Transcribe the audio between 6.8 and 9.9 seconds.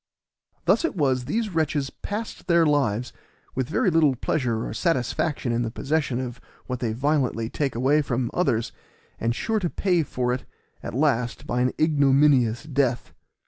violently take away from others, and sure to